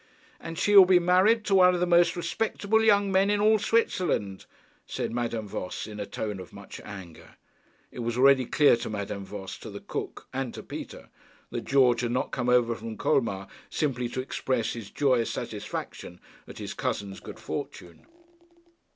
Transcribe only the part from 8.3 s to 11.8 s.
quite clear to Madame Voss, to the cook, and to Peter, that